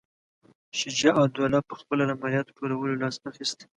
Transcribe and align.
شجاع 0.79 1.15
الدوله 1.25 1.57
پخپله 1.69 2.03
له 2.09 2.15
مالیاتو 2.21 2.55
ټولولو 2.57 2.99
لاس 3.01 3.15
اخیستی. 3.31 3.65